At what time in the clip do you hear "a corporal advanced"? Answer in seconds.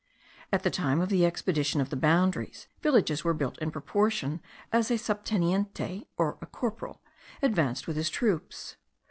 6.41-7.85